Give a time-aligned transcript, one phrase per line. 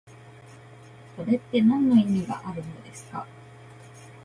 [1.15, 3.27] それってなんの意味があるのですか？